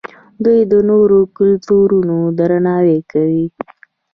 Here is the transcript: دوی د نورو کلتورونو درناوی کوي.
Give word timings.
دوی 0.43 0.59
د 0.71 0.73
نورو 0.89 1.19
کلتورونو 1.37 2.17
درناوی 2.37 2.99
کوي. 3.11 3.45